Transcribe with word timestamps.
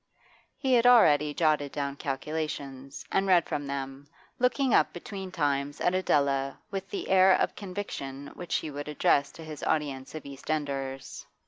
He 0.57 0.73
had 0.73 0.87
already 0.87 1.31
jotted 1.31 1.71
down 1.73 1.95
calculations, 1.95 3.05
and 3.11 3.27
read 3.27 3.45
from 3.47 3.67
them, 3.67 4.07
looking 4.39 4.73
up 4.73 4.93
between 4.93 5.31
times 5.31 5.79
at 5.79 5.93
Adela 5.93 6.57
with 6.71 6.89
the 6.89 7.07
air 7.07 7.33
of 7.39 7.55
conviction 7.55 8.29
which 8.33 8.55
he 8.55 8.71
would 8.71 8.87
address 8.87 9.31
to 9.33 9.43
his 9.45 9.61
audience 9.61 10.15
of 10.15 10.25
East 10.25 10.49
Enders. 10.49 11.27